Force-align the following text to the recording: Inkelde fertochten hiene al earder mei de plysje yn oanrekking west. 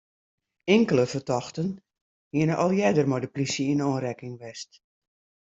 Inkelde 0.75 1.05
fertochten 1.13 1.69
hiene 2.33 2.53
al 2.63 2.71
earder 2.85 3.07
mei 3.09 3.21
de 3.23 3.29
plysje 3.35 3.65
yn 3.73 3.85
oanrekking 3.89 4.35
west. 4.43 4.71